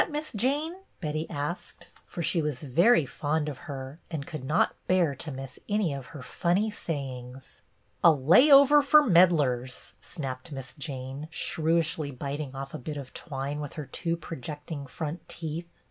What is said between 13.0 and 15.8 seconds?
twine with her two projecting front teeth.